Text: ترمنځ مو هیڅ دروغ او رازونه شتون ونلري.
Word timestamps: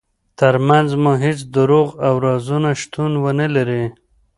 ترمنځ 0.39 0.89
مو 1.01 1.11
هیڅ 1.23 1.39
دروغ 1.55 1.89
او 2.07 2.13
رازونه 2.25 2.71
شتون 2.81 3.11
ونلري. 3.23 3.83